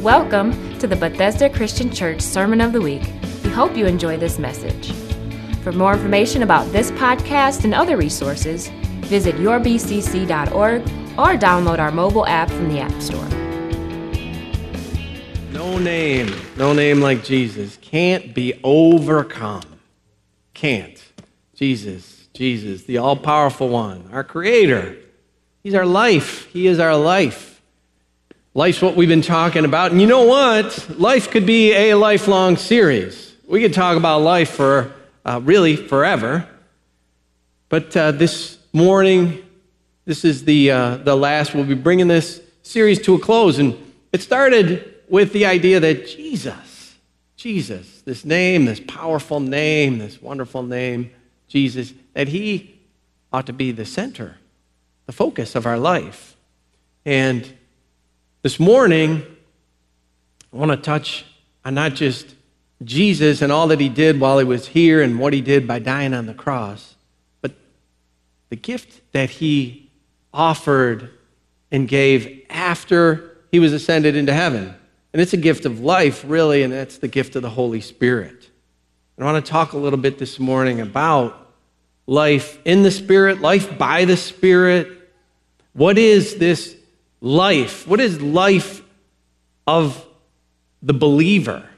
[0.00, 3.02] Welcome to the Bethesda Christian Church Sermon of the Week.
[3.44, 4.92] We hope you enjoy this message.
[5.62, 8.68] For more information about this podcast and other resources,
[9.02, 10.82] visit yourbcc.org
[11.18, 13.28] or download our mobile app from the App Store.
[15.52, 19.80] No name, no name like Jesus can't be overcome.
[20.54, 20.98] Can't.
[21.54, 24.96] Jesus, Jesus, the all powerful one, our creator.
[25.62, 26.46] He's our life.
[26.46, 27.49] He is our life.
[28.52, 29.92] Life's what we've been talking about.
[29.92, 30.98] And you know what?
[30.98, 33.36] Life could be a lifelong series.
[33.46, 34.92] We could talk about life for
[35.24, 36.48] uh, really forever.
[37.68, 39.44] But uh, this morning,
[40.04, 41.54] this is the, uh, the last.
[41.54, 43.60] We'll be bringing this series to a close.
[43.60, 43.78] And
[44.12, 46.96] it started with the idea that Jesus,
[47.36, 51.12] Jesus, this name, this powerful name, this wonderful name,
[51.46, 52.80] Jesus, that he
[53.32, 54.38] ought to be the center,
[55.06, 56.34] the focus of our life.
[57.04, 57.56] And
[58.42, 59.22] this morning,
[60.52, 61.26] I want to touch
[61.64, 62.34] on not just
[62.82, 65.78] Jesus and all that he did while he was here and what he did by
[65.78, 66.96] dying on the cross,
[67.42, 67.52] but
[68.48, 69.90] the gift that he
[70.32, 71.10] offered
[71.70, 74.74] and gave after he was ascended into heaven.
[75.12, 78.48] And it's a gift of life, really, and that's the gift of the Holy Spirit.
[79.16, 81.52] And I want to talk a little bit this morning about
[82.06, 84.88] life in the Spirit, life by the Spirit.
[85.74, 86.76] What is this
[87.20, 87.86] life?
[87.86, 88.82] What is life
[89.66, 90.06] of
[90.82, 91.68] the believer?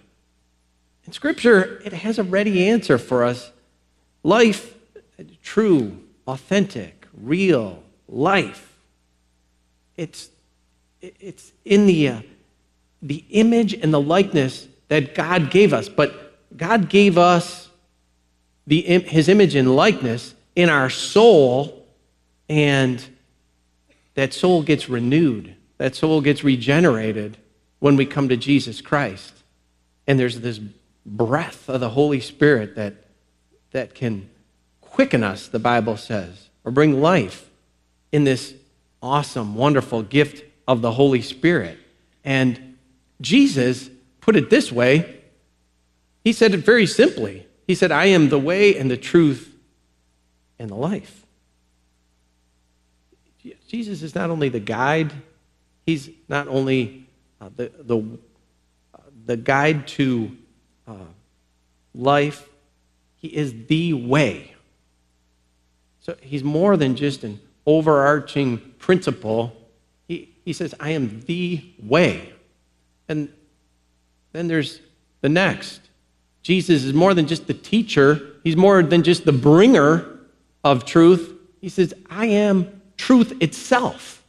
[1.06, 3.50] In Scripture, it has a ready answer for us.
[4.22, 4.74] Life,
[5.42, 8.76] true, authentic, real life.
[9.96, 10.30] It's,
[11.00, 12.20] it's in the, uh,
[13.02, 15.88] the image and the likeness that God gave us.
[15.88, 17.68] But God gave us
[18.66, 21.84] the, his image and likeness in our soul,
[22.48, 23.02] and
[24.14, 25.54] that soul gets renewed.
[25.78, 27.36] That soul gets regenerated
[27.78, 29.34] when we come to Jesus Christ.
[30.06, 30.60] And there's this
[31.04, 32.94] breath of the Holy Spirit that,
[33.72, 34.28] that can
[34.80, 37.50] quicken us, the Bible says, or bring life
[38.12, 38.54] in this
[39.02, 41.78] awesome, wonderful gift of the Holy Spirit.
[42.24, 42.76] And
[43.20, 45.20] Jesus put it this way
[46.22, 47.46] He said it very simply.
[47.66, 49.56] He said, I am the way and the truth
[50.58, 51.21] and the life.
[53.72, 55.14] Jesus is not only the guide,
[55.86, 57.06] he's not only
[57.40, 60.36] uh, the, the, uh, the guide to
[60.86, 60.92] uh,
[61.94, 62.50] life,
[63.16, 64.54] he is the way.
[66.00, 69.56] So he's more than just an overarching principle.
[70.06, 72.30] He, he says, I am the way.
[73.08, 73.32] And
[74.32, 74.80] then there's
[75.22, 75.80] the next.
[76.42, 80.20] Jesus is more than just the teacher, he's more than just the bringer
[80.62, 81.32] of truth.
[81.62, 84.22] He says, I am truth itself.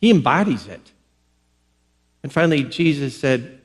[0.00, 0.80] He embodies it.
[2.24, 3.60] And finally, Jesus said,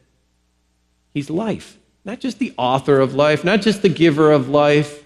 [1.13, 1.78] He's life.
[2.03, 5.03] Not just the author of life, not just the giver of life.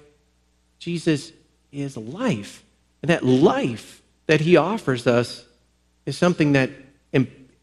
[0.79, 1.31] Jesus
[1.71, 2.63] is life.
[3.01, 5.45] And that life that He offers us
[6.05, 6.71] is something that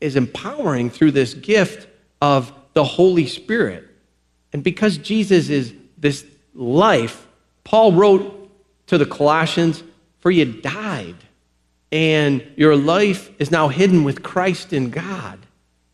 [0.00, 1.88] is empowering through this gift
[2.22, 3.84] of the Holy Spirit.
[4.52, 7.26] And because Jesus is this life,
[7.64, 8.50] Paul wrote
[8.88, 9.82] to the Colossians,
[10.20, 11.16] For you died,
[11.96, 15.38] and your life is now hidden with Christ in God.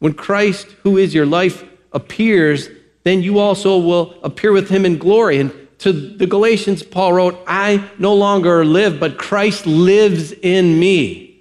[0.01, 2.69] When Christ, who is your life, appears,
[3.05, 5.39] then you also will appear with him in glory.
[5.39, 11.41] And to the Galatians, Paul wrote, I no longer live, but Christ lives in me.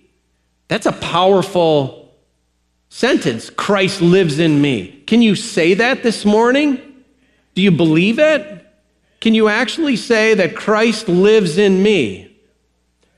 [0.67, 2.13] That's a powerful
[2.89, 3.49] sentence.
[3.49, 5.01] Christ lives in me.
[5.07, 6.79] Can you say that this morning?
[7.55, 8.63] Do you believe it?
[9.21, 12.30] Can you actually say that Christ lives in me?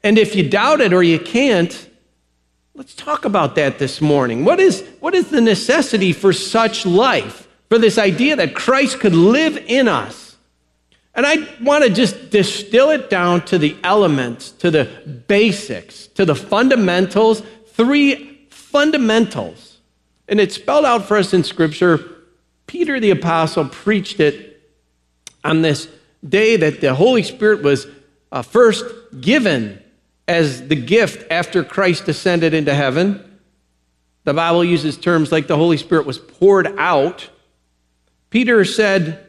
[0.04, 1.90] And if you doubt it or you can't,
[2.76, 4.44] let's talk about that this morning.
[4.44, 7.48] What is, what is the necessity for such life?
[7.70, 10.38] For this idea that Christ could live in us?
[11.16, 14.86] And I want to just distill it down to the elements, to the
[15.28, 19.78] basics, to the fundamentals, three fundamentals.
[20.28, 22.10] And it's spelled out for us in Scripture
[22.66, 24.62] Peter the Apostle preached it
[25.44, 25.88] on this
[26.28, 27.86] day that the Holy Spirit was
[28.32, 28.84] uh, first
[29.20, 29.83] given
[30.28, 33.40] as the gift after Christ ascended into heaven.
[34.24, 37.30] The Bible uses terms like the Holy Spirit was poured out.
[38.30, 39.26] Peter said,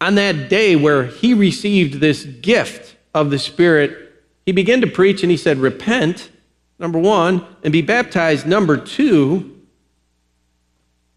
[0.00, 4.12] on that day where he received this gift of the Spirit,
[4.44, 6.30] he began to preach and he said, Repent,
[6.78, 9.62] number one, and be baptized, number two,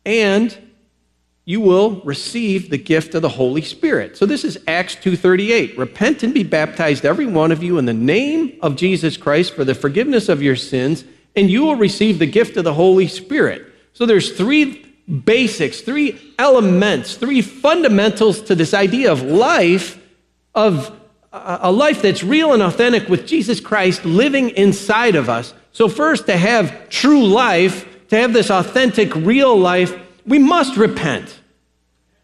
[0.05, 0.57] and
[1.47, 4.17] you will receive the gift of the Holy Spirit.
[4.17, 5.77] So this is Acts 2:38.
[5.77, 9.63] Repent and be baptized every one of you in the name of Jesus Christ for
[9.63, 11.05] the forgiveness of your sins,
[11.37, 13.65] and you will receive the gift of the Holy Spirit.
[13.93, 14.85] So there's three
[15.23, 19.97] basics, three elements, three fundamentals to this idea of life,
[20.53, 20.91] of
[21.31, 25.53] uh, a life that's real and authentic with Jesus Christ living inside of us.
[25.71, 29.97] So, first, to have true life, to have this authentic, real life,
[30.27, 31.39] we must repent.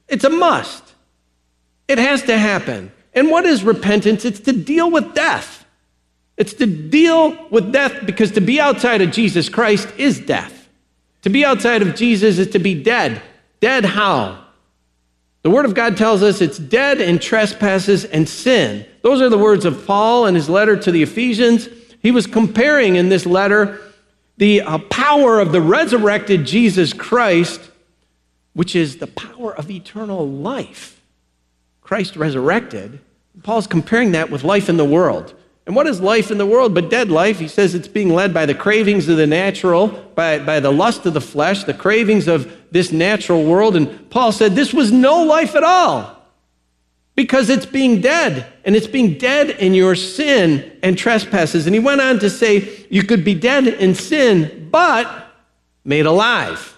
[0.07, 0.93] It's a must.
[1.87, 2.91] It has to happen.
[3.13, 4.25] And what is repentance?
[4.25, 5.65] It's to deal with death.
[6.37, 10.67] It's to deal with death because to be outside of Jesus Christ is death.
[11.21, 13.21] To be outside of Jesus is to be dead.
[13.61, 14.43] Dead how?
[15.43, 18.85] The Word of God tells us it's dead in trespasses and sin.
[19.01, 21.67] Those are the words of Paul in his letter to the Ephesians.
[22.01, 23.79] He was comparing in this letter
[24.37, 27.69] the uh, power of the resurrected Jesus Christ,
[28.53, 31.01] which is the power of eternal life.
[31.81, 32.99] Christ resurrected.
[33.41, 35.33] Paul's comparing that with life in the world.
[35.65, 37.39] And what is life in the world but dead life?
[37.39, 41.05] He says it's being led by the cravings of the natural, by, by the lust
[41.05, 43.75] of the flesh, the cravings of this natural world.
[43.75, 46.23] And Paul said this was no life at all
[47.15, 51.67] because it's being dead, and it's being dead in your sin and trespasses.
[51.67, 55.27] And he went on to say you could be dead in sin, but
[55.85, 56.72] made alive.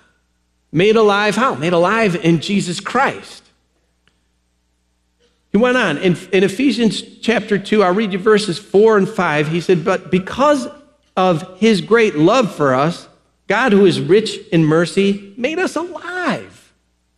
[0.75, 1.55] Made alive how?
[1.55, 3.43] Made alive in Jesus Christ.
[5.53, 9.47] He went on in, in Ephesians chapter 2, I'll read you verses 4 and 5.
[9.47, 10.67] He said, But because
[11.15, 13.07] of his great love for us,
[13.47, 16.73] God, who is rich in mercy, made us alive.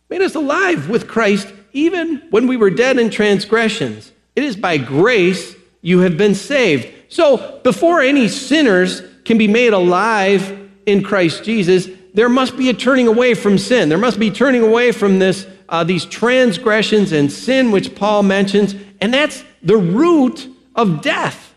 [0.08, 4.12] Made us alive with Christ even when we were dead in transgressions.
[4.36, 6.86] It is by grace you have been saved.
[7.08, 12.74] So, before any sinners can be made alive in Christ Jesus, there must be a
[12.74, 13.88] turning away from sin.
[13.88, 18.74] There must be turning away from this uh, these transgressions and sin, which Paul mentions,
[19.00, 21.54] and that's the root of death.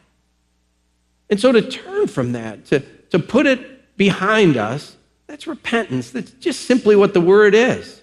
[1.29, 4.97] And so to turn from that, to, to put it behind us,
[5.27, 6.11] that's repentance.
[6.11, 8.01] That's just simply what the word is.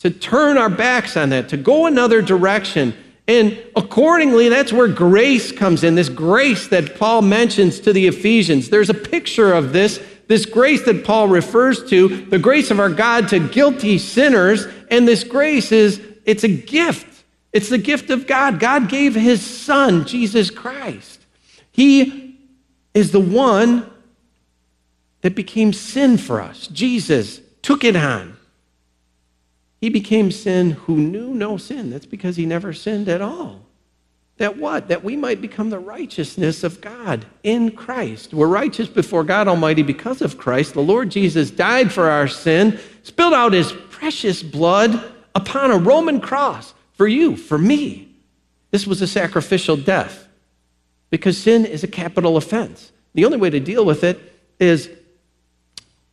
[0.00, 2.94] To turn our backs on that, to go another direction.
[3.26, 8.70] And accordingly, that's where grace comes in, this grace that Paul mentions to the Ephesians.
[8.70, 12.90] There's a picture of this this grace that Paul refers to, the grace of our
[12.90, 17.24] God to guilty sinners, and this grace is it's a gift.
[17.52, 18.60] It's the gift of God.
[18.60, 21.24] God gave his son, Jesus Christ.
[21.72, 22.38] He
[22.92, 23.90] is the one
[25.22, 26.66] that became sin for us.
[26.68, 28.36] Jesus took it on.
[29.80, 31.88] He became sin who knew no sin.
[31.88, 33.67] That's because he never sinned at all.
[34.38, 34.88] That what?
[34.88, 38.32] That we might become the righteousness of God in Christ.
[38.32, 40.74] We're righteous before God Almighty because of Christ.
[40.74, 46.20] The Lord Jesus died for our sin, spilled out his precious blood upon a Roman
[46.20, 48.08] cross for you, for me.
[48.70, 50.28] This was a sacrificial death
[51.10, 52.92] because sin is a capital offense.
[53.14, 54.20] The only way to deal with it
[54.60, 54.90] is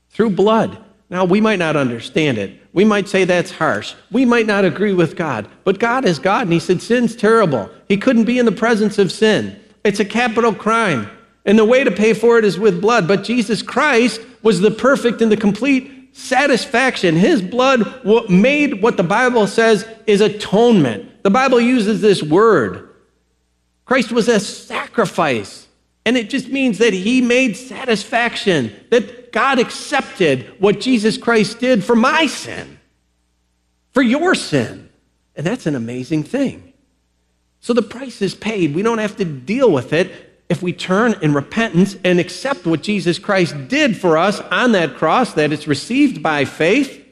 [0.10, 0.84] through blood.
[1.10, 2.60] Now, we might not understand it.
[2.74, 3.94] We might say that's harsh.
[4.12, 5.48] We might not agree with God.
[5.64, 7.70] But God is God, and He said sin's terrible.
[7.88, 9.60] He couldn't be in the presence of sin.
[9.84, 11.10] It's a capital crime.
[11.46, 13.08] And the way to pay for it is with blood.
[13.08, 17.16] But Jesus Christ was the perfect and the complete satisfaction.
[17.16, 21.24] His blood made what the Bible says is atonement.
[21.24, 22.90] The Bible uses this word.
[23.86, 25.68] Christ was a sacrifice.
[26.06, 31.84] And it just means that he made satisfaction, that God accepted what Jesus Christ did
[31.84, 32.80] for my sin,
[33.92, 34.90] for your sin.
[35.36, 36.72] And that's an amazing thing.
[37.60, 38.74] So the price is paid.
[38.74, 40.10] We don't have to deal with it
[40.48, 44.96] if we turn in repentance and accept what Jesus Christ did for us on that
[44.96, 47.05] cross, that it's received by faith.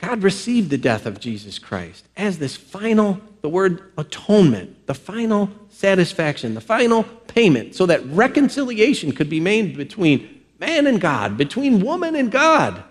[0.00, 5.50] God received the death of Jesus Christ as this final, the word atonement, the final
[5.68, 11.80] satisfaction, the final payment, so that reconciliation could be made between man and God, between
[11.80, 12.82] woman and God.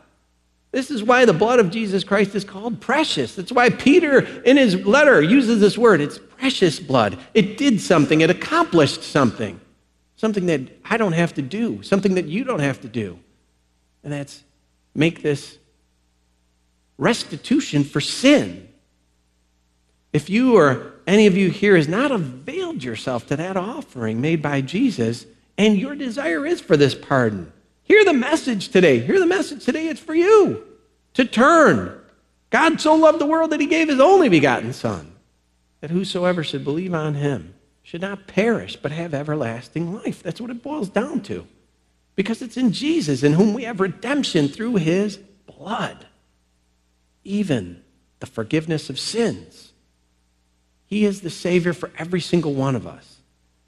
[0.72, 3.36] This is why the blood of Jesus Christ is called precious.
[3.36, 6.02] That's why Peter, in his letter, uses this word.
[6.02, 7.18] It's precious blood.
[7.34, 9.60] It did something, it accomplished something,
[10.16, 13.20] something that I don't have to do, something that you don't have to do.
[14.04, 14.44] And that's
[14.94, 15.59] make this
[17.00, 18.68] restitution for sin.
[20.12, 24.42] If you or any of you here has not availed yourself to that offering made
[24.42, 25.26] by Jesus,
[25.58, 27.52] and your desire is for this pardon,
[27.84, 29.00] hear the message today.
[29.00, 29.88] Hear the message today.
[29.88, 30.64] It's for you
[31.14, 32.00] to turn.
[32.50, 35.14] God so loved the world that he gave his only begotten Son,
[35.82, 37.54] that whosoever should believe on him
[37.84, 40.22] should not perish, but have everlasting life.
[40.22, 41.48] That's what it boils down to.
[42.16, 46.06] Because it's in Jesus, in whom we have redemption through his blood,
[47.24, 47.82] even
[48.20, 49.72] the forgiveness of sins.
[50.86, 53.18] He is the Savior for every single one of us.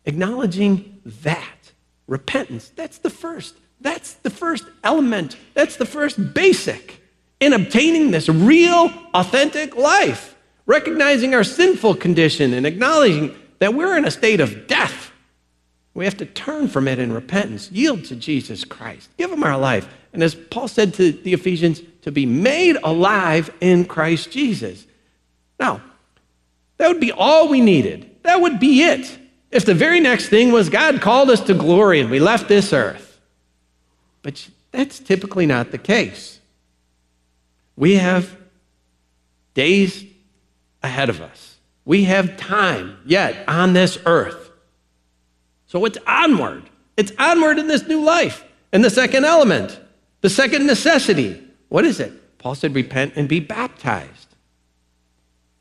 [0.06, 1.72] Acknowledging that,
[2.08, 2.72] repentance.
[2.76, 3.56] That's the first.
[3.80, 5.38] That's the first element.
[5.54, 7.02] That's the first basic
[7.40, 10.36] in obtaining this real, authentic life.
[10.66, 15.12] Recognizing our sinful condition and acknowledging that we're in a state of death.
[15.94, 19.58] We have to turn from it in repentance, yield to Jesus Christ, give him our
[19.58, 19.88] life.
[20.14, 24.86] And as Paul said to the Ephesians, to be made alive in Christ Jesus.
[25.60, 25.82] Now,
[26.78, 28.10] that would be all we needed.
[28.24, 29.20] That would be it.
[29.52, 32.74] If the very next thing was God called us to glory and we left this
[32.74, 33.20] earth.
[34.22, 36.40] But that's typically not the case.
[37.76, 38.36] We have
[39.54, 40.06] days
[40.82, 41.58] ahead of us.
[41.86, 44.52] We have time yet on this earth.
[45.68, 46.70] So it's onward.
[46.98, 48.44] It's onward in this new life.
[48.72, 49.80] And the second element,
[50.22, 52.38] the second necessity, what is it?
[52.38, 54.36] Paul said, repent and be baptized.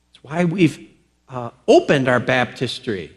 [0.09, 0.89] That's why we've
[1.29, 3.13] uh, opened our baptistry.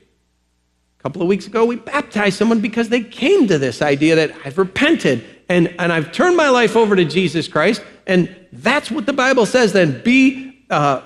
[1.00, 4.34] A couple of weeks ago, we baptized someone because they came to this idea that
[4.46, 7.82] I've repented and, and I've turned my life over to Jesus Christ.
[8.08, 11.02] And that's what the Bible says then be, uh,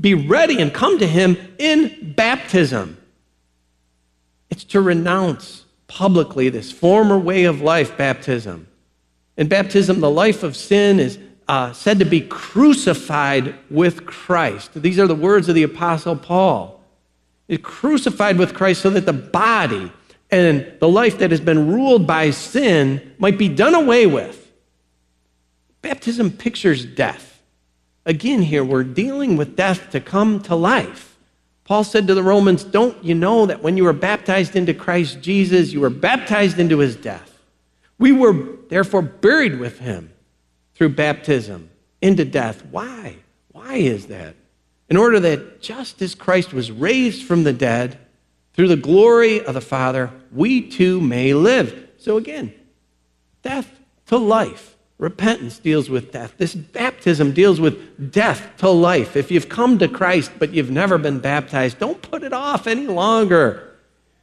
[0.00, 2.96] be ready and come to Him in baptism.
[4.50, 8.66] It's to renounce publicly this former way of life, baptism.
[9.40, 11.18] In baptism, the life of sin is
[11.48, 14.70] uh, said to be crucified with Christ.
[14.74, 16.78] These are the words of the Apostle Paul.
[17.48, 19.90] It's crucified with Christ so that the body
[20.30, 24.52] and the life that has been ruled by sin might be done away with.
[25.80, 27.42] Baptism pictures death.
[28.04, 31.16] Again, here we're dealing with death to come to life.
[31.64, 35.22] Paul said to the Romans, Don't you know that when you were baptized into Christ
[35.22, 37.29] Jesus, you were baptized into his death?
[38.00, 38.34] We were
[38.70, 40.10] therefore buried with him
[40.74, 42.64] through baptism into death.
[42.70, 43.16] Why?
[43.52, 44.34] Why is that?
[44.88, 47.98] In order that just as Christ was raised from the dead,
[48.54, 51.88] through the glory of the Father, we too may live.
[51.98, 52.54] So again,
[53.42, 53.70] death
[54.06, 54.76] to life.
[54.96, 56.34] Repentance deals with death.
[56.38, 59.14] This baptism deals with death to life.
[59.14, 62.86] If you've come to Christ but you've never been baptized, don't put it off any
[62.86, 63.69] longer.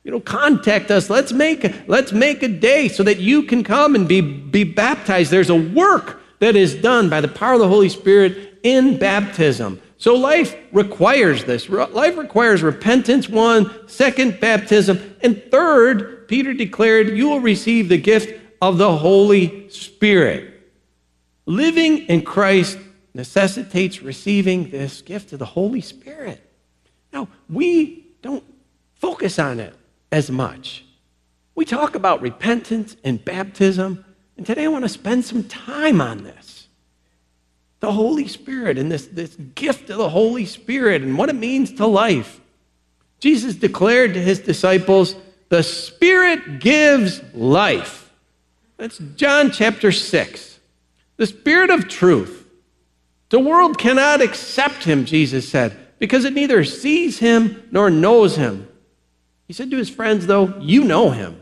[0.08, 1.10] You know, contact us.
[1.10, 5.32] Let's make, let's make a day so that you can come and be, be baptized.
[5.32, 9.82] There's a work that is done by the power of the Holy Spirit in baptism.
[9.98, 11.68] So life requires this.
[11.68, 18.42] Life requires repentance, one, second, baptism, and third, Peter declared, you will receive the gift
[18.62, 20.72] of the Holy Spirit.
[21.46, 22.78] Living in Christ
[23.14, 26.42] necessitates receiving this gift of the Holy Spirit.
[27.12, 28.46] Now, we don't
[28.96, 29.74] focus on it
[30.12, 30.86] as much.
[31.56, 34.06] We talk about repentance and baptism,
[34.38, 36.68] and today I want to spend some time on this
[37.80, 41.74] the Holy Spirit and this, this gift of the Holy Spirit and what it means
[41.74, 42.42] to life.
[43.20, 45.16] Jesus declared to his disciples,
[45.50, 48.12] The Spirit gives life.
[48.78, 50.60] That's John chapter 6.
[51.18, 52.48] The Spirit of truth.
[53.30, 58.68] The world cannot accept him, Jesus said, because it neither sees him nor knows him.
[59.48, 61.42] He said to his friends, though, You know him,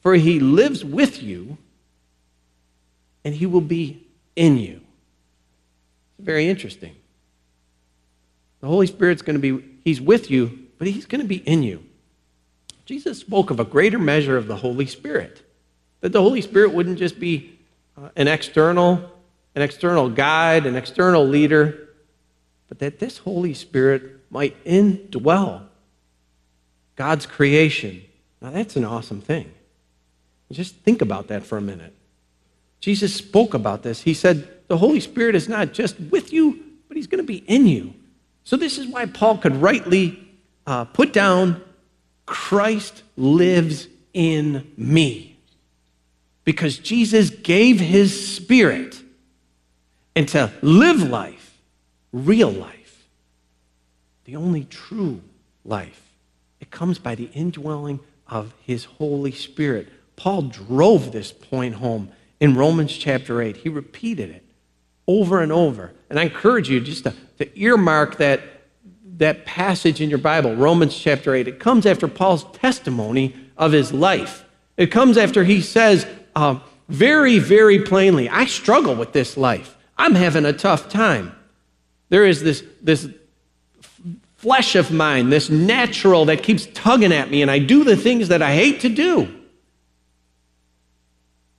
[0.00, 1.58] for he lives with you
[3.26, 4.80] and he will be in you.
[6.20, 6.94] Very interesting.
[8.60, 11.64] The Holy Spirit's going to be, He's with you, but He's going to be in
[11.64, 11.82] you.
[12.84, 15.42] Jesus spoke of a greater measure of the Holy Spirit.
[16.02, 17.58] That the Holy Spirit wouldn't just be
[17.96, 19.10] uh, an external,
[19.56, 21.88] an external guide, an external leader,
[22.68, 25.65] but that this Holy Spirit might indwell
[26.96, 28.02] God's creation.
[28.40, 29.52] Now that's an awesome thing.
[30.50, 31.94] Just think about that for a minute.
[32.80, 34.02] Jesus spoke about this.
[34.02, 37.38] He said, the Holy Spirit is not just with you, but He's going to be
[37.46, 37.94] in you.
[38.44, 40.28] So, this is why Paul could rightly
[40.66, 41.62] uh, put down
[42.26, 45.36] Christ lives in me.
[46.44, 49.00] Because Jesus gave His Spirit
[50.14, 51.58] and to live life,
[52.12, 53.08] real life,
[54.24, 55.20] the only true
[55.64, 56.05] life.
[56.76, 59.88] Comes by the indwelling of His Holy Spirit.
[60.14, 63.56] Paul drove this point home in Romans chapter 8.
[63.56, 64.44] He repeated it
[65.06, 65.94] over and over.
[66.10, 68.42] And I encourage you just to, to earmark that,
[69.16, 71.48] that passage in your Bible, Romans chapter 8.
[71.48, 74.44] It comes after Paul's testimony of his life.
[74.76, 76.58] It comes after he says uh,
[76.90, 79.78] very, very plainly, I struggle with this life.
[79.96, 81.34] I'm having a tough time.
[82.10, 83.08] There is this, this
[84.46, 88.28] flesh of mine, this natural that keeps tugging at me, and I do the things
[88.28, 89.26] that I hate to do.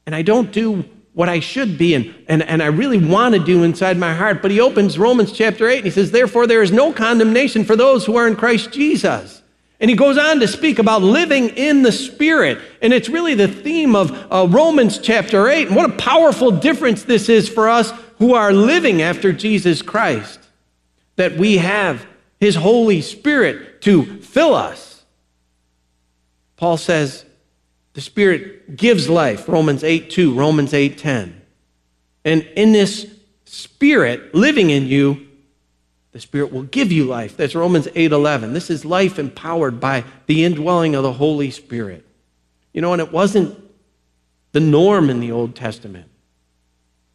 [0.05, 3.43] And I don't do what I should be and, and, and I really want to
[3.43, 4.41] do inside my heart.
[4.41, 7.75] But he opens Romans chapter 8 and he says, Therefore, there is no condemnation for
[7.75, 9.41] those who are in Christ Jesus.
[9.81, 12.59] And he goes on to speak about living in the Spirit.
[12.81, 15.67] And it's really the theme of uh, Romans chapter 8.
[15.67, 20.39] And what a powerful difference this is for us who are living after Jesus Christ.
[21.17, 22.05] That we have
[22.39, 25.03] his Holy Spirit to fill us.
[26.55, 27.25] Paul says
[27.93, 31.41] the Spirit gives life, Romans 8 2, Romans 8 10.
[32.25, 33.07] And in this
[33.45, 35.27] Spirit living in you,
[36.11, 37.37] the Spirit will give you life.
[37.37, 38.53] That's Romans 8 11.
[38.53, 42.05] This is life empowered by the indwelling of the Holy Spirit.
[42.73, 43.57] You know, and it wasn't
[44.51, 46.09] the norm in the Old Testament.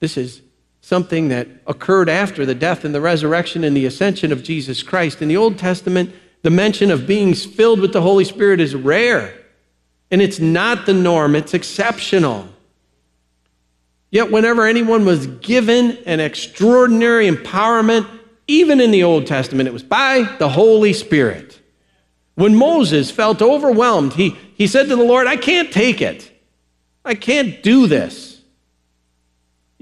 [0.00, 0.42] This is
[0.82, 5.22] something that occurred after the death and the resurrection and the ascension of Jesus Christ.
[5.22, 6.12] In the Old Testament,
[6.42, 9.32] the mention of being filled with the Holy Spirit is rare.
[10.10, 12.48] And it's not the norm, it's exceptional.
[14.10, 18.06] Yet, whenever anyone was given an extraordinary empowerment,
[18.46, 21.60] even in the Old Testament, it was by the Holy Spirit.
[22.34, 26.30] When Moses felt overwhelmed, he, he said to the Lord, I can't take it.
[27.04, 28.31] I can't do this.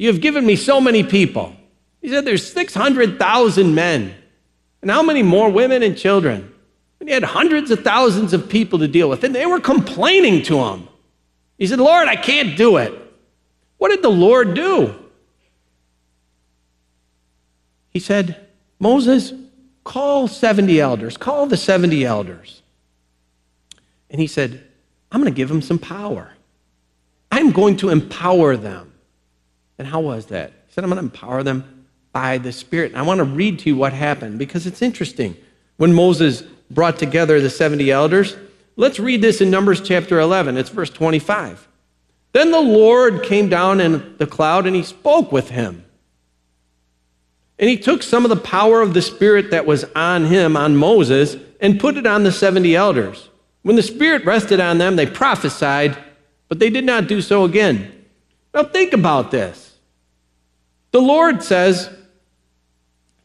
[0.00, 1.54] You have given me so many people.
[2.00, 4.14] He said, There's 600,000 men.
[4.80, 6.54] And how many more women and children?
[7.00, 9.24] And he had hundreds of thousands of people to deal with.
[9.24, 10.88] And they were complaining to him.
[11.58, 12.94] He said, Lord, I can't do it.
[13.76, 14.94] What did the Lord do?
[17.90, 19.34] He said, Moses,
[19.84, 22.62] call 70 elders, call the 70 elders.
[24.08, 24.66] And he said,
[25.12, 26.32] I'm going to give them some power.
[27.30, 28.89] I'm going to empower them.
[29.80, 30.50] And how was that?
[30.66, 32.92] He said, I'm going to empower them by the Spirit.
[32.92, 35.34] And I want to read to you what happened because it's interesting.
[35.78, 38.36] When Moses brought together the 70 elders,
[38.76, 40.58] let's read this in Numbers chapter 11.
[40.58, 41.66] It's verse 25.
[42.32, 45.82] Then the Lord came down in the cloud and he spoke with him.
[47.58, 50.76] And he took some of the power of the Spirit that was on him, on
[50.76, 53.30] Moses, and put it on the 70 elders.
[53.62, 55.96] When the Spirit rested on them, they prophesied,
[56.48, 57.90] but they did not do so again.
[58.52, 59.68] Now think about this.
[60.92, 61.90] The Lord says,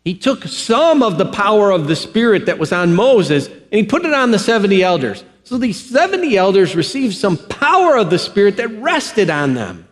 [0.04, 3.84] He took some of the power of the Spirit that was on Moses and He
[3.84, 5.24] put it on the 70 elders.
[5.44, 9.88] So these 70 elders received some power of the Spirit that rested on them.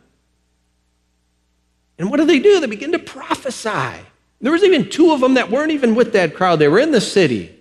[1.99, 2.59] And what do they do?
[2.59, 4.03] They begin to prophesy.
[4.41, 6.59] There was even two of them that weren't even with that crowd.
[6.59, 7.55] They were in the city,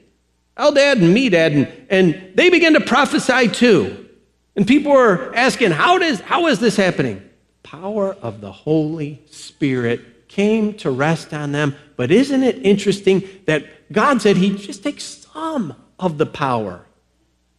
[0.56, 4.08] Eldad and Medad, and, and they began to prophesy too.
[4.56, 7.22] And people were asking, how, does, how is this happening?
[7.62, 10.00] Power of the Holy Spirit
[10.32, 11.76] came to rest on them.
[11.96, 16.86] But isn't it interesting that God said He'd just take some of the power?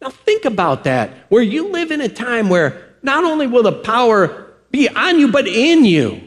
[0.00, 3.72] Now think about that, where you live in a time where not only will the
[3.72, 6.20] power be on you, but in you,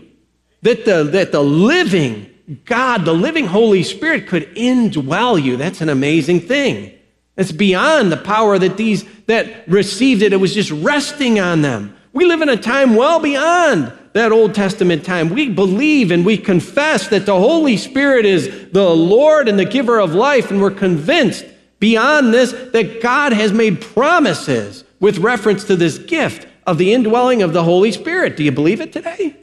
[0.62, 2.34] that the, that the living
[2.64, 5.58] God, the living Holy Spirit, could indwell you.
[5.58, 6.98] That's an amazing thing.
[7.36, 11.97] It's beyond the power that these that received it, it was just resting on them.
[12.18, 15.30] We live in a time well beyond that Old Testament time.
[15.30, 20.00] We believe and we confess that the Holy Spirit is the Lord and the giver
[20.00, 21.46] of life, and we're convinced
[21.78, 27.44] beyond this that God has made promises with reference to this gift of the indwelling
[27.44, 28.36] of the Holy Spirit.
[28.36, 29.36] Do you believe it today?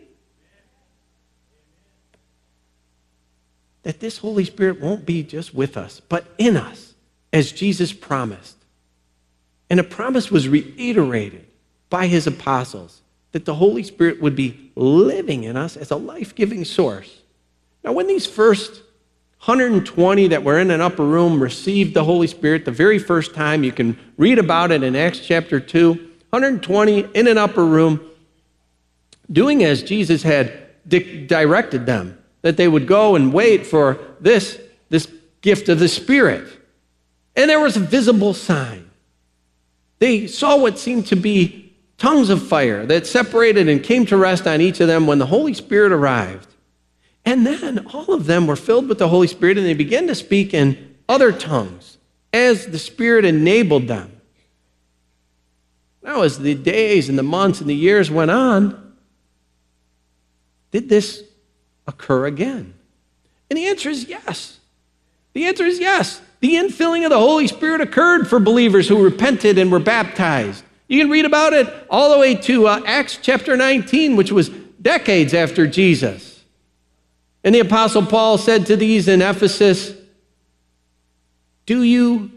[3.84, 6.94] that this Holy Spirit won't be just with us, but in us,
[7.32, 8.56] as Jesus promised.
[9.70, 11.46] And a promise was reiterated
[11.90, 16.34] by his apostles that the Holy Spirit would be living in us as a life
[16.34, 17.22] giving source.
[17.82, 18.82] Now, when these first
[19.44, 23.64] 120 that were in an upper room received the Holy Spirit the very first time,
[23.64, 26.10] you can read about it in Acts chapter 2.
[26.34, 28.00] 120 in an upper room,
[29.30, 34.60] doing as Jesus had di- directed them that they would go and wait for this,
[34.88, 35.06] this
[35.42, 36.48] gift of the Spirit.
[37.36, 38.90] And there was a visible sign.
[40.00, 41.63] They saw what seemed to be
[42.04, 45.26] tongues of fire that separated and came to rest on each of them when the
[45.26, 46.46] Holy Spirit arrived.
[47.24, 50.14] And then all of them were filled with the Holy Spirit and they began to
[50.14, 51.96] speak in other tongues
[52.30, 54.20] as the Spirit enabled them.
[56.02, 58.96] Now, as the days and the months and the years went on,
[60.72, 61.22] did this
[61.86, 62.74] occur again?
[63.48, 64.60] And the answer is yes.
[65.32, 66.20] The answer is yes.
[66.40, 70.64] The infilling of the Holy Spirit occurred for believers who repented and were baptized.
[70.94, 74.48] You can read about it all the way to uh, Acts chapter 19, which was
[74.48, 76.44] decades after Jesus.
[77.42, 79.92] And the Apostle Paul said to these in Ephesus,
[81.66, 82.30] Do you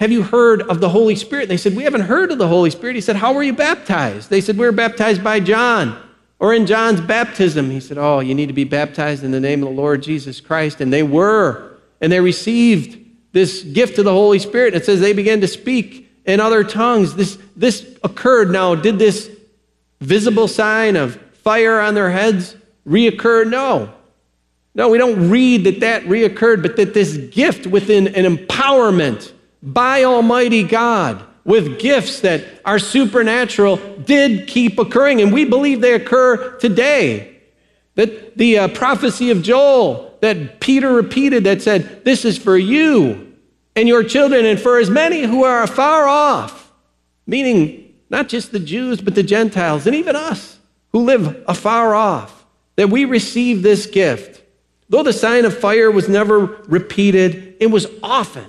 [0.00, 1.48] have you heard of the Holy Spirit?
[1.48, 2.96] They said, We haven't heard of the Holy Spirit.
[2.96, 4.28] He said, How were you baptized?
[4.28, 5.96] They said, We were baptized by John.
[6.40, 9.62] Or in John's baptism, he said, Oh, you need to be baptized in the name
[9.62, 10.80] of the Lord Jesus Christ.
[10.80, 11.78] And they were.
[12.00, 12.98] And they received
[13.30, 14.74] this gift of the Holy Spirit.
[14.74, 17.14] It says they began to speak in other tongues.
[17.14, 18.50] This, this occurred.
[18.50, 19.30] Now, did this
[20.00, 23.48] visible sign of fire on their heads reoccur?
[23.48, 23.92] No.
[24.74, 30.04] No, we don't read that that reoccurred, but that this gift within an empowerment by
[30.04, 36.58] Almighty God with gifts that are supernatural did keep occurring, and we believe they occur
[36.58, 37.38] today.
[37.94, 43.25] That the uh, prophecy of Joel that Peter repeated that said, This is for you
[43.76, 46.72] and your children, and for as many who are afar off,
[47.26, 50.58] meaning not just the Jews, but the Gentiles, and even us
[50.92, 54.42] who live afar off, that we receive this gift.
[54.88, 58.46] Though the sign of fire was never repeated, it was often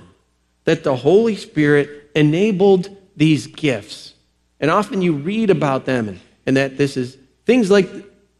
[0.64, 4.14] that the Holy Spirit enabled these gifts.
[4.60, 7.88] And often you read about them and, and that this is things like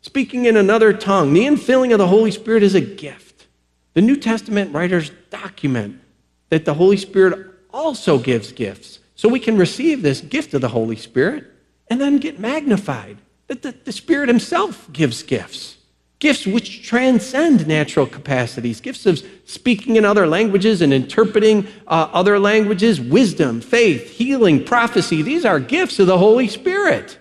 [0.01, 1.33] speaking in another tongue.
[1.33, 3.46] The infilling of the Holy Spirit is a gift.
[3.94, 6.01] The New Testament writers document
[6.50, 8.98] that the Holy Spirit also gives gifts.
[9.14, 11.44] So we can receive this gift of the Holy Spirit
[11.88, 13.18] and then get magnified.
[13.48, 15.78] That the, the Spirit Himself gives gifts
[16.18, 22.38] gifts which transcend natural capacities, gifts of speaking in other languages and interpreting uh, other
[22.38, 25.22] languages, wisdom, faith, healing, prophecy.
[25.22, 27.18] These are gifts of the Holy Spirit.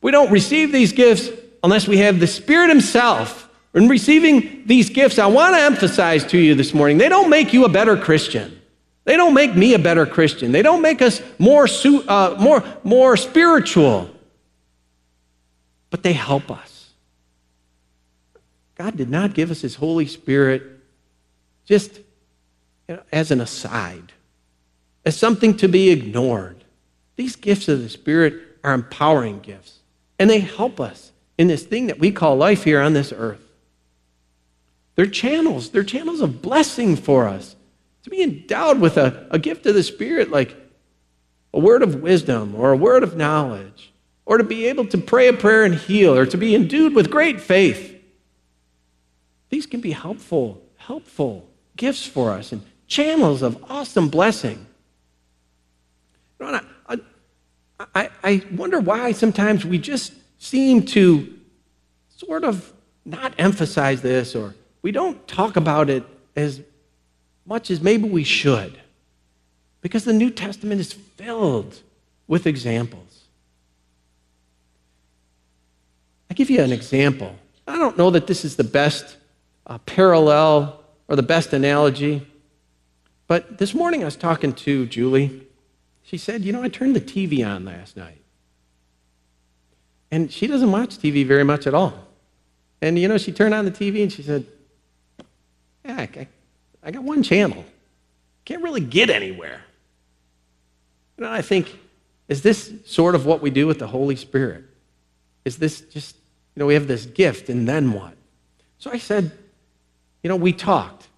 [0.00, 1.28] We don't receive these gifts
[1.62, 3.47] unless we have the Spirit Himself.
[3.74, 7.52] In receiving these gifts, I want to emphasize to you this morning they don't make
[7.52, 8.58] you a better Christian.
[9.04, 10.52] They don't make me a better Christian.
[10.52, 11.66] They don't make us more,
[12.08, 14.10] uh, more, more spiritual.
[15.88, 16.90] But they help us.
[18.74, 20.62] God did not give us His Holy Spirit
[21.64, 22.00] just
[22.86, 24.12] you know, as an aside,
[25.04, 26.64] as something to be ignored.
[27.16, 29.78] These gifts of the Spirit are empowering gifts,
[30.18, 33.47] and they help us in this thing that we call life here on this earth.
[34.98, 37.54] They're channels, they're channels of blessing for us.
[38.02, 40.54] To be endowed with a, a gift of the Spirit, like
[41.54, 43.94] a word of wisdom or a word of knowledge,
[44.26, 47.10] or to be able to pray a prayer and heal, or to be endued with
[47.10, 47.94] great faith
[49.50, 54.66] these can be helpful, helpful gifts for us and channels of awesome blessing.
[56.38, 56.98] You know, I,
[57.94, 61.38] I, I wonder why sometimes we just seem to
[62.08, 62.72] sort of
[63.04, 66.04] not emphasize this or we don't talk about it
[66.36, 66.60] as
[67.46, 68.78] much as maybe we should.
[69.80, 71.80] Because the New Testament is filled
[72.26, 73.24] with examples.
[76.30, 77.34] I give you an example.
[77.66, 79.16] I don't know that this is the best
[79.68, 82.26] a parallel or the best analogy.
[83.26, 85.46] But this morning I was talking to Julie.
[86.02, 88.22] She said, You know, I turned the TV on last night.
[90.10, 92.08] And she doesn't watch TV very much at all.
[92.80, 94.46] And, you know, she turned on the TV and she said,
[95.88, 96.28] Yeah, I,
[96.82, 97.64] I got one channel.
[98.44, 99.62] Can't really get anywhere.
[101.16, 101.76] You know, I think,
[102.28, 104.64] is this sort of what we do with the Holy Spirit?
[105.46, 106.14] Is this just,
[106.54, 108.14] you know, we have this gift and then what?
[108.78, 109.32] So I said,
[110.22, 111.08] you know, we talked.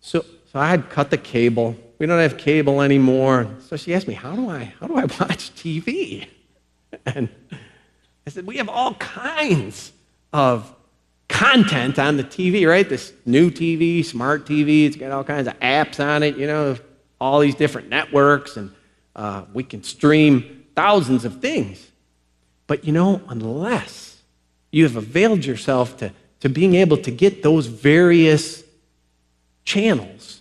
[0.00, 1.76] So, so I had cut the cable.
[1.98, 3.48] We don't have cable anymore.
[3.68, 6.26] So she asked me, how do I, how do I watch TV?
[7.04, 7.28] And
[8.26, 9.92] I said, we have all kinds
[10.32, 10.74] of
[11.30, 12.88] content on the TV, right?
[12.88, 16.76] This new TV, smart TV, it's got all kinds of apps on it, you know,
[17.20, 18.72] all these different networks, and
[19.16, 21.90] uh, we can stream thousands of things.
[22.66, 24.20] But you know, unless
[24.70, 28.64] you have availed yourself to to being able to get those various
[29.64, 30.40] channels.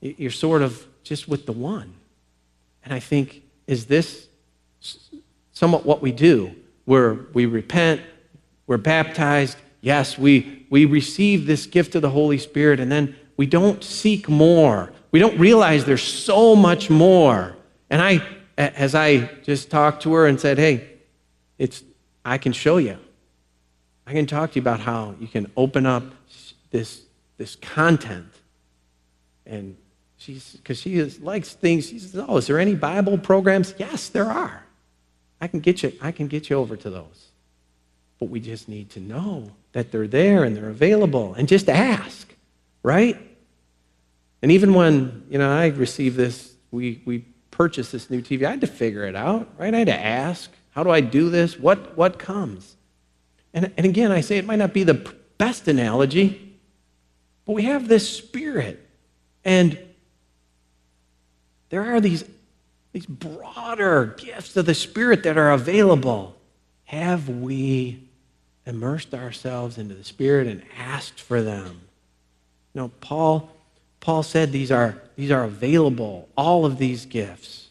[0.00, 1.94] You're sort of just with the one.
[2.84, 4.26] And I think, is this
[5.52, 6.54] somewhat what we do?
[6.84, 8.00] Where we repent,
[8.66, 13.46] we're baptized, yes, we, we receive this gift of the Holy Spirit, and then we
[13.46, 14.92] don't seek more.
[15.12, 17.56] We don't realize there's so much more.
[17.88, 18.20] And I,
[18.58, 20.88] as I just talked to her and said, hey,
[21.56, 21.84] it's,
[22.24, 22.98] I can show you.
[24.08, 26.02] I can talk to you about how you can open up
[26.72, 27.02] this,
[27.38, 28.32] this content.
[29.46, 29.76] And
[30.16, 33.72] she's, because she is, likes things, she says, oh, is there any Bible programs?
[33.78, 34.64] Yes, there are.
[35.40, 37.28] I can get you, I can get you over to those.
[38.18, 42.34] But we just need to know that they're there and they're available and just ask,
[42.82, 43.20] right?
[44.40, 48.52] And even when, you know, I received this, we, we purchased this new TV, I
[48.52, 49.74] had to figure it out, right?
[49.74, 51.58] I had to ask, how do I do this?
[51.58, 52.74] What, what comes?
[53.52, 56.58] And, and again, I say it might not be the best analogy,
[57.44, 58.82] but we have this spirit.
[59.44, 59.78] And
[61.68, 62.24] there are these,
[62.92, 66.34] these broader gifts of the Spirit that are available.
[66.84, 68.05] Have we
[68.66, 71.80] immersed ourselves into the Spirit and asked for them?
[72.74, 73.50] You know, Paul
[74.06, 77.70] Paul said these are, these are available, all of these gifts.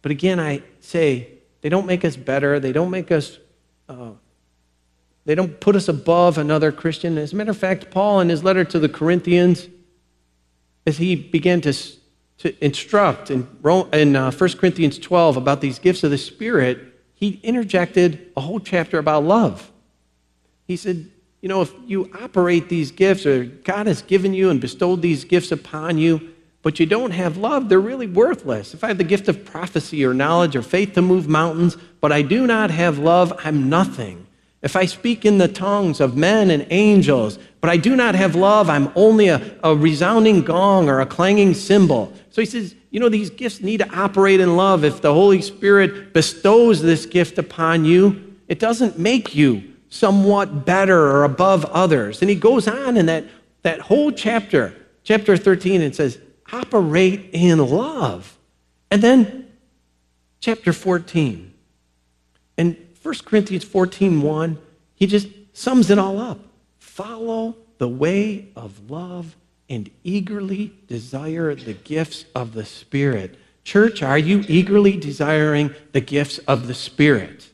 [0.00, 1.30] But again, I say
[1.62, 2.60] they don't make us better.
[2.60, 3.40] They don't make us,
[3.88, 4.10] uh,
[5.24, 7.18] they don't put us above another Christian.
[7.18, 9.66] As a matter of fact, Paul, in his letter to the Corinthians,
[10.86, 11.72] as he began to,
[12.38, 13.48] to instruct in,
[13.92, 16.78] in uh, 1 Corinthians 12 about these gifts of the Spirit,
[17.16, 19.71] he interjected a whole chapter about love.
[20.72, 21.06] He said,
[21.42, 25.24] You know, if you operate these gifts, or God has given you and bestowed these
[25.24, 26.32] gifts upon you,
[26.62, 28.72] but you don't have love, they're really worthless.
[28.72, 32.10] If I have the gift of prophecy or knowledge or faith to move mountains, but
[32.10, 34.26] I do not have love, I'm nothing.
[34.62, 38.34] If I speak in the tongues of men and angels, but I do not have
[38.34, 42.14] love, I'm only a, a resounding gong or a clanging cymbal.
[42.30, 44.84] So he says, you know, these gifts need to operate in love.
[44.84, 50.98] If the Holy Spirit bestows this gift upon you, it doesn't make you somewhat better
[50.98, 52.22] or above others.
[52.22, 53.26] And he goes on in that,
[53.60, 54.74] that whole chapter,
[55.04, 56.18] chapter 13, and says,
[56.50, 58.38] operate in love.
[58.90, 59.50] And then
[60.40, 61.52] chapter 14.
[62.56, 64.58] And 1 Corinthians 14 1,
[64.94, 66.40] he just sums it all up.
[66.78, 69.36] Follow the way of love
[69.68, 73.36] and eagerly desire the gifts of the Spirit.
[73.62, 77.50] Church, are you eagerly desiring the gifts of the Spirit?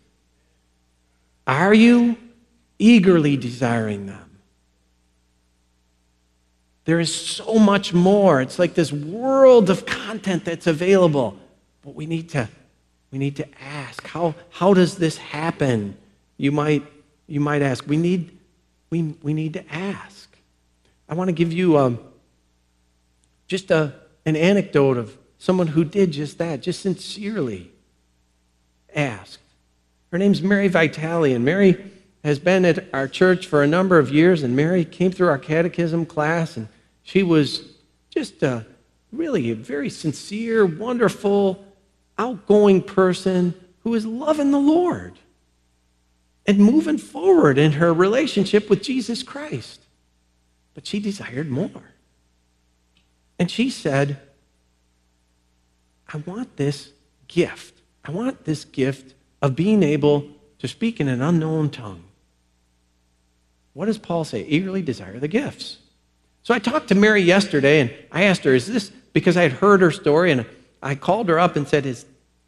[1.48, 2.16] Are you
[2.78, 4.38] eagerly desiring them?
[6.84, 8.40] There is so much more.
[8.40, 11.38] It's like this world of content that's available.
[11.82, 12.48] But we need to,
[13.10, 15.98] we need to ask, how, how does this happen?
[16.38, 16.86] You might,
[17.26, 17.86] you might ask.
[17.86, 18.38] We need,
[18.88, 20.34] we, we need to ask.
[21.08, 21.98] I want to give you um,
[23.48, 23.92] just a,
[24.24, 27.70] an anecdote of someone who did just that, just sincerely
[28.94, 29.38] asked.
[30.10, 31.90] Her name's Mary Vitale, and Mary
[32.24, 35.38] has been at our church for a number of years, and Mary came through our
[35.38, 36.68] catechism class, and
[37.02, 37.72] she was
[38.11, 38.66] just a,
[39.12, 41.64] really a very sincere, wonderful,
[42.18, 45.18] outgoing person who is loving the Lord
[46.46, 49.81] and moving forward in her relationship with Jesus Christ.
[50.74, 51.92] But she desired more.
[53.38, 54.18] And she said,
[56.12, 56.92] I want this
[57.28, 57.81] gift.
[58.04, 60.26] I want this gift of being able
[60.59, 62.04] to speak in an unknown tongue.
[63.78, 64.42] What does Paul say?
[64.42, 65.76] Eagerly desire the gifts.
[66.42, 69.52] So I talked to Mary yesterday and I asked her, Is this because I had
[69.52, 70.32] heard her story?
[70.32, 70.46] And
[70.82, 72.04] I called her up and said, Is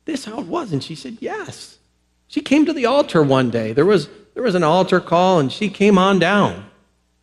[0.07, 0.73] this how it was?
[0.73, 1.79] And she said, Yes.
[2.27, 3.73] She came to the altar one day.
[3.73, 6.69] There was, there was an altar call and she came on down.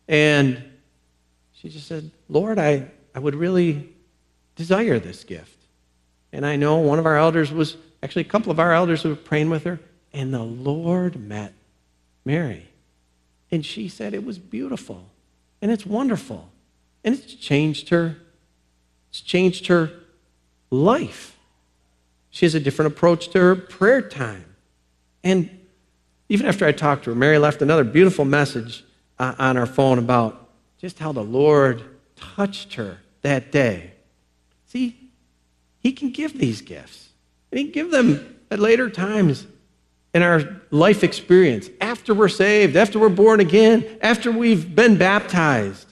[0.08, 0.64] And
[1.52, 3.90] she just said, Lord, I, I would really
[4.56, 5.58] desire this gift.
[6.32, 9.14] And I know one of our elders was, actually, a couple of our elders were
[9.14, 9.78] praying with her,
[10.14, 11.52] and the Lord met
[12.24, 12.67] Mary.
[13.50, 15.06] And she said it was beautiful
[15.60, 16.50] and it's wonderful.
[17.04, 18.16] And it's changed her.
[19.10, 19.90] It's changed her
[20.70, 21.36] life.
[22.30, 24.44] She has a different approach to her prayer time.
[25.24, 25.50] And
[26.28, 28.84] even after I talked to her, Mary left another beautiful message
[29.18, 31.82] uh, on our phone about just how the Lord
[32.16, 33.92] touched her that day.
[34.66, 35.10] See,
[35.80, 37.08] He can give these gifts,
[37.50, 39.46] and He can give them at later times
[40.14, 45.86] in our life experience, after we're saved, after we're born again, after we've been baptized.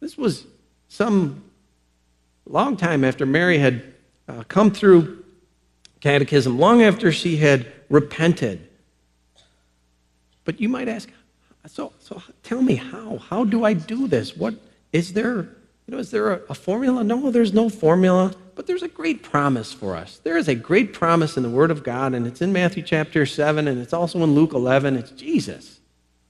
[0.00, 0.46] This was
[0.88, 1.42] some
[2.46, 3.82] long time after Mary had
[4.28, 5.24] uh, come through
[6.00, 8.66] catechism, long after she had repented.
[10.44, 11.10] But you might ask,
[11.66, 13.18] so, so tell me how?
[13.18, 14.36] How do I do this?
[14.36, 14.54] What
[14.92, 15.48] is there?
[15.90, 17.02] You know, is there a, a formula?
[17.02, 18.32] No, there's no formula.
[18.54, 20.20] But there's a great promise for us.
[20.22, 23.26] There is a great promise in the Word of God, and it's in Matthew chapter
[23.26, 24.96] 7, and it's also in Luke 11.
[24.96, 25.80] It's Jesus.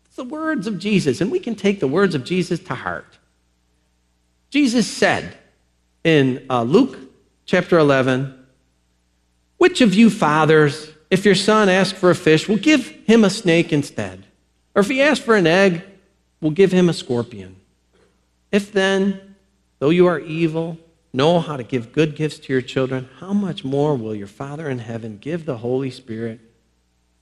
[0.07, 3.19] It's the words of Jesus, and we can take the words of Jesus to heart.
[4.49, 5.37] Jesus said
[6.05, 6.97] in uh, Luke
[7.45, 8.43] chapter 11,
[9.59, 13.31] Which of you fathers, if your son asks for a fish, will give him a
[13.31, 14.25] snake instead?
[14.75, 15.83] Or if he asks for an egg,
[16.41, 17.57] will give him a scorpion?
[18.51, 19.30] If then,
[19.81, 20.79] though you are evil,
[21.13, 24.71] know how to give good gifts to your children, how much more will your Father
[24.71, 26.39] in heaven give the Holy Spirit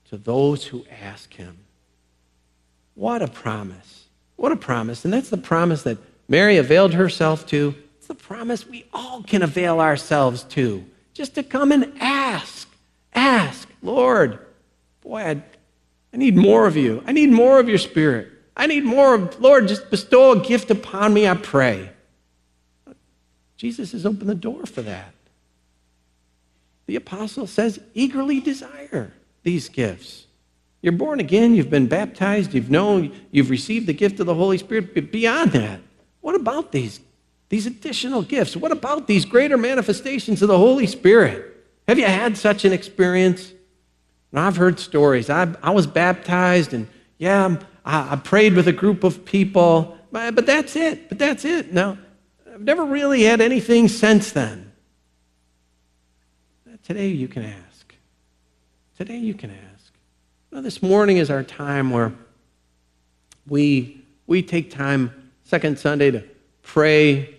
[0.09, 1.57] to those who ask him?
[2.93, 4.05] What a promise.
[4.35, 5.05] What a promise.
[5.05, 7.73] And that's the promise that Mary availed herself to.
[7.97, 10.85] It's the promise we all can avail ourselves to.
[11.13, 12.67] Just to come and ask.
[13.13, 14.39] Ask, Lord,
[15.01, 15.43] boy, I,
[16.13, 17.03] I need more of you.
[17.07, 18.29] I need more of your spirit.
[18.55, 21.89] I need more of, Lord, just bestow a gift upon me, I pray.
[23.59, 25.13] Jesus has opened the door for that.
[26.87, 29.11] The apostle says, eagerly desire
[29.43, 30.25] these gifts.
[30.81, 34.57] You're born again, you've been baptized, you've known, you've received the gift of the Holy
[34.57, 34.95] Spirit.
[34.95, 35.81] But beyond that,
[36.21, 37.01] what about these
[37.49, 38.55] These additional gifts.
[38.55, 41.43] What about these greater manifestations of the Holy Spirit?
[41.87, 43.51] Have you had such an experience?
[44.31, 45.29] And I've heard stories.
[45.29, 50.45] I, I was baptized, and yeah, I, I prayed with a group of people, but,
[50.45, 51.09] that's it.
[51.09, 51.73] But that's it.
[51.73, 51.97] Now,
[52.59, 54.73] I've never really had anything since then.
[56.83, 57.95] Today you can ask.
[58.97, 59.93] Today you can ask.
[60.51, 62.11] Now, this morning is our time where
[63.47, 66.21] we, we take time, second Sunday, to
[66.61, 67.33] pray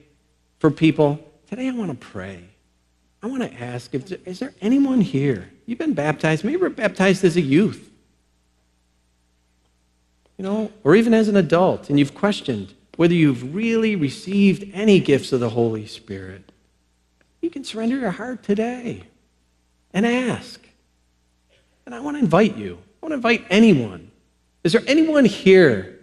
[0.58, 1.20] for people.
[1.50, 2.42] Today I want to pray.
[3.22, 5.50] I want to ask if is there anyone here?
[5.66, 6.44] You've been baptized.
[6.44, 7.90] Maybe you were baptized as a youth.
[10.38, 15.00] You know, or even as an adult, and you've questioned whether you've really received any
[15.00, 16.52] gifts of the Holy Spirit.
[17.40, 19.04] You can surrender your heart today
[19.92, 20.60] and ask.
[21.86, 22.78] And I want to invite you.
[23.02, 24.10] I want to invite anyone.
[24.62, 25.98] Is there anyone here?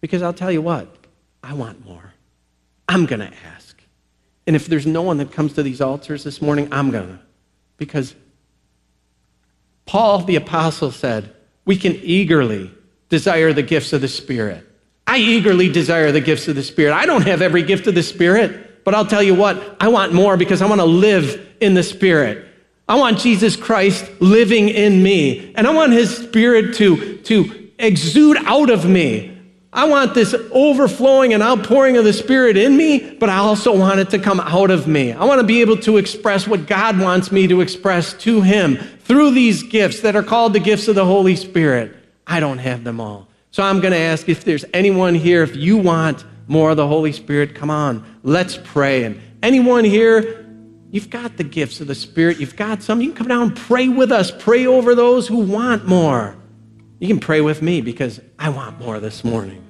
[0.00, 0.94] Because I'll tell you what,
[1.42, 2.12] I want more.
[2.88, 3.80] I'm going to ask.
[4.46, 7.18] And if there's no one that comes to these altars this morning, I'm going to.
[7.78, 8.14] Because
[9.86, 12.72] Paul the Apostle said, we can eagerly
[13.08, 14.68] desire the gifts of the Spirit.
[15.12, 16.94] I eagerly desire the gifts of the Spirit.
[16.94, 20.14] I don't have every gift of the Spirit, but I'll tell you what, I want
[20.14, 22.48] more because I want to live in the Spirit.
[22.88, 28.38] I want Jesus Christ living in me, and I want His Spirit to, to exude
[28.46, 29.38] out of me.
[29.70, 34.00] I want this overflowing and outpouring of the Spirit in me, but I also want
[34.00, 35.12] it to come out of me.
[35.12, 38.78] I want to be able to express what God wants me to express to Him
[39.00, 41.94] through these gifts that are called the gifts of the Holy Spirit.
[42.26, 43.28] I don't have them all.
[43.52, 46.88] So I'm going to ask if there's anyone here, if you want more of the
[46.88, 49.04] Holy Spirit, come on, let's pray.
[49.04, 50.46] And anyone here,
[50.90, 53.56] you've got the gifts of the Spirit, you've got some, you can come down and
[53.56, 56.34] pray with us, pray over those who want more.
[56.98, 59.62] You can pray with me because I want more this morning.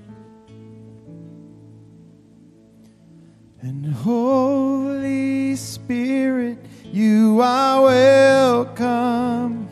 [3.62, 9.71] And Holy Spirit, you are welcome.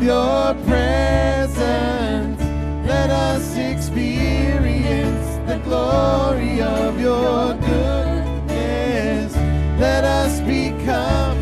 [0.00, 2.40] Of your presence.
[2.86, 9.36] Let us experience the glory of your goodness.
[9.78, 11.38] Let us become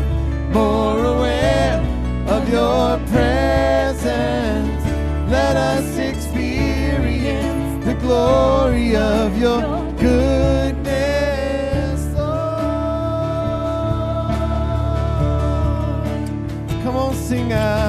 [0.51, 1.79] more aware
[2.27, 4.83] of your presence.
[5.31, 9.61] Let us experience the glory of your
[9.93, 10.79] goodness.
[12.13, 12.43] Lord.
[16.83, 17.88] Come on, sing out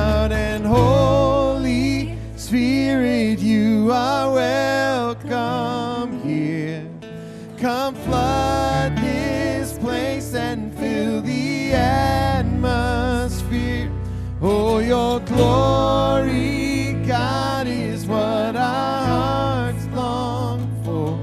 [3.91, 6.89] are welcome here.
[7.59, 12.71] Come flood this place and fill the atmosphere.
[14.41, 21.19] Oh, your glory, God, is what our hearts long for.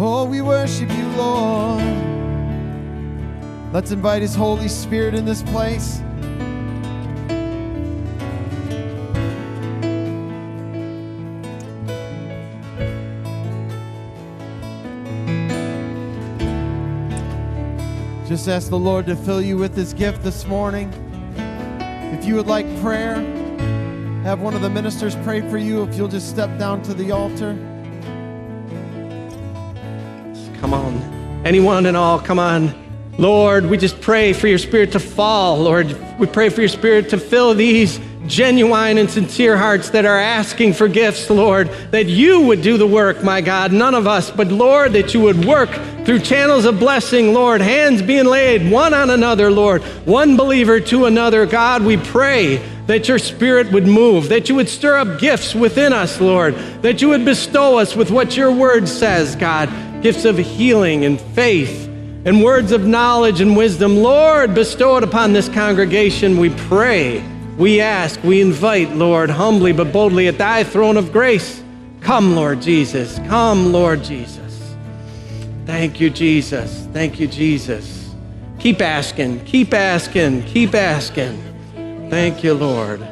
[0.00, 1.82] Oh, we worship you, Lord.
[3.72, 5.98] Let's invite His Holy Spirit in this place.
[18.28, 20.92] Just ask the Lord to fill you with His gift this morning.
[22.16, 23.16] If you would like prayer,
[24.22, 25.82] have one of the ministers pray for you.
[25.82, 27.58] If you'll just step down to the altar.
[31.48, 32.74] Anyone and all, come on.
[33.16, 35.56] Lord, we just pray for your spirit to fall.
[35.56, 40.18] Lord, we pray for your spirit to fill these genuine and sincere hearts that are
[40.18, 44.30] asking for gifts, Lord, that you would do the work, my God, none of us,
[44.30, 45.70] but Lord, that you would work
[46.04, 51.06] through channels of blessing, Lord, hands being laid one on another, Lord, one believer to
[51.06, 51.46] another.
[51.46, 55.94] God, we pray that your spirit would move, that you would stir up gifts within
[55.94, 59.70] us, Lord, that you would bestow us with what your word says, God,
[60.02, 61.86] gifts of healing and faith
[62.24, 63.96] and words of knowledge and wisdom.
[63.96, 67.22] Lord, bestow it upon this congregation, we pray.
[67.56, 71.62] We ask, we invite, Lord, humbly but boldly at thy throne of grace.
[72.00, 73.18] Come, Lord Jesus.
[73.26, 74.74] Come, Lord Jesus.
[75.66, 76.86] Thank you, Jesus.
[76.92, 78.14] Thank you, Jesus.
[78.58, 81.42] Keep asking, keep asking, keep asking.
[82.10, 83.06] Thank you, Lord.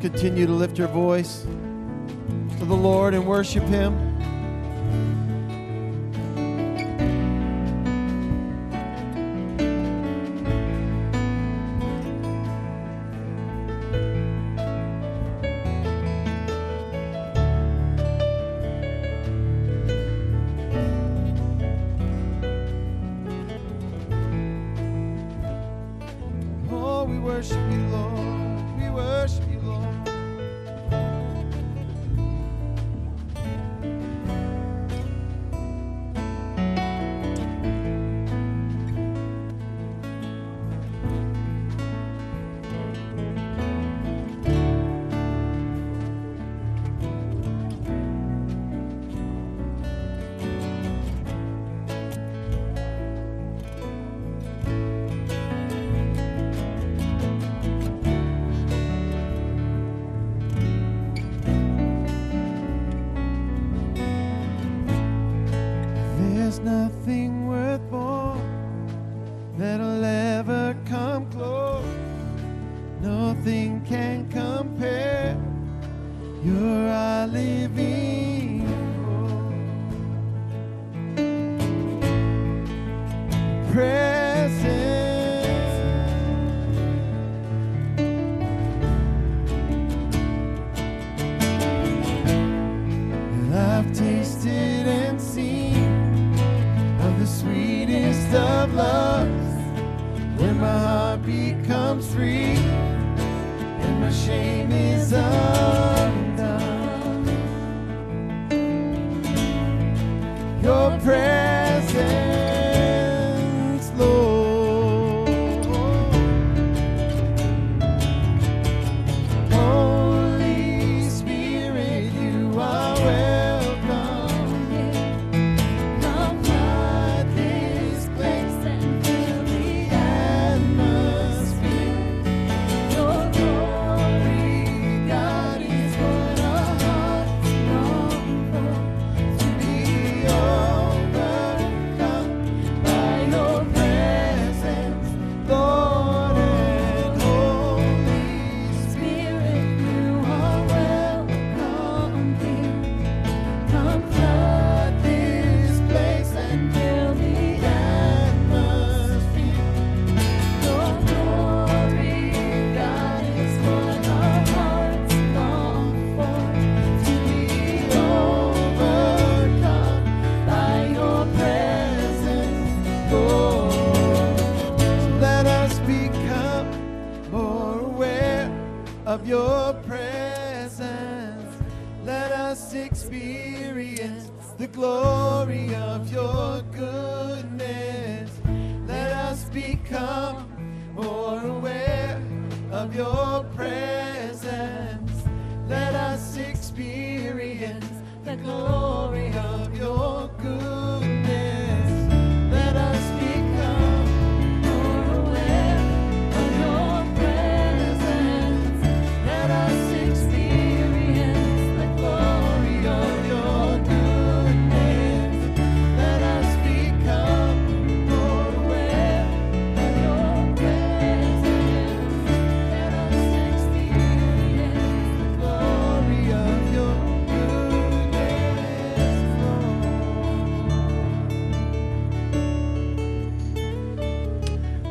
[0.00, 1.42] Continue to lift your voice
[2.58, 4.07] to the Lord and worship Him.
[73.38, 75.36] Nothing can compare.
[76.44, 78.66] You're our living
[79.06, 79.52] hope.
[83.72, 84.07] presence.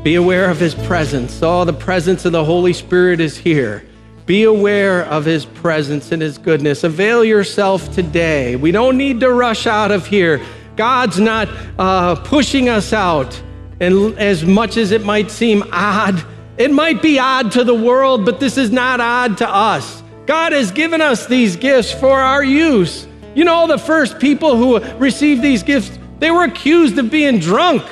[0.08, 1.44] Be aware of his presence.
[1.44, 3.84] Oh, the presence of the Holy Spirit is here.
[4.26, 6.86] Be aware of his presence and his goodness.
[6.86, 8.56] Avail yourself today.
[8.56, 10.40] We don't need to rush out of here.
[10.78, 13.38] God's not uh, pushing us out.
[13.82, 16.24] And as much as it might seem odd,
[16.58, 20.02] it might be odd to the world, but this is not odd to us.
[20.26, 23.06] God has given us these gifts for our use.
[23.36, 27.84] You know, the first people who received these gifts, they were accused of being drunk,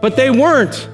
[0.00, 0.88] but they weren't.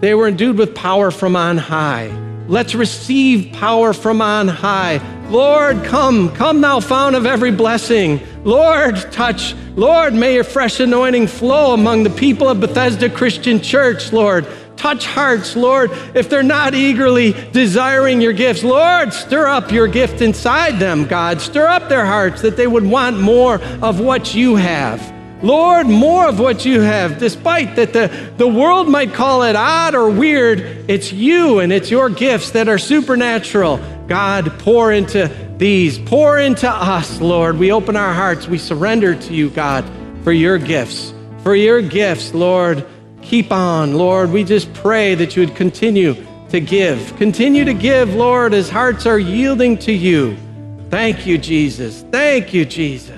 [0.00, 2.06] They were endued with power from on high.
[2.46, 5.00] Let's receive power from on high.
[5.28, 8.20] Lord, come, come, thou fount of every blessing.
[8.44, 9.54] Lord, touch.
[9.76, 14.46] Lord, may your fresh anointing flow among the people of Bethesda Christian Church, Lord.
[14.76, 18.62] Touch hearts, Lord, if they're not eagerly desiring your gifts.
[18.62, 21.40] Lord, stir up your gift inside them, God.
[21.40, 25.17] Stir up their hearts that they would want more of what you have.
[25.42, 29.94] Lord, more of what you have, despite that the, the world might call it odd
[29.94, 30.60] or weird,
[30.90, 33.78] it's you and it's your gifts that are supernatural.
[34.08, 35.28] God, pour into
[35.58, 37.58] these, pour into us, Lord.
[37.58, 39.84] We open our hearts, we surrender to you, God,
[40.24, 41.12] for your gifts,
[41.42, 42.84] for your gifts, Lord.
[43.22, 44.32] Keep on, Lord.
[44.32, 46.16] We just pray that you would continue
[46.48, 47.14] to give.
[47.16, 50.36] Continue to give, Lord, as hearts are yielding to you.
[50.90, 52.04] Thank you, Jesus.
[52.10, 53.17] Thank you, Jesus.